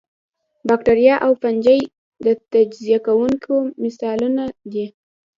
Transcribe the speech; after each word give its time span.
باکتریا 0.67 1.15
او 1.25 1.31
فنجي 1.41 1.79
د 2.25 2.27
تجزیه 2.51 2.99
کوونکو 3.07 3.53
مثالونه 3.83 4.43
دي 4.71 4.85